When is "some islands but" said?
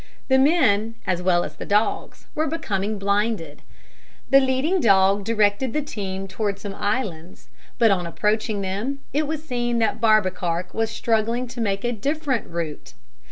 6.63-7.91